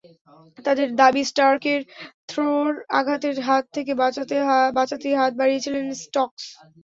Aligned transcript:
তাদের 0.65 0.87
দাবি 1.01 1.23
স্টার্কের 1.29 1.81
থ্রোর 2.29 2.69
আঘাতের 2.99 3.37
হাত 3.47 3.63
থেকে 3.75 3.91
বাঁচতেই 4.73 5.13
হাত 5.19 5.31
বাড়িয়েছিলেন 5.39 5.85
স্টোকস। 6.03 6.43